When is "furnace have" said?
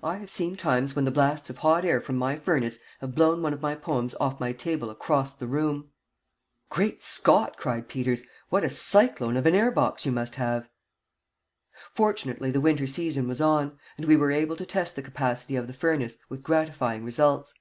2.38-3.16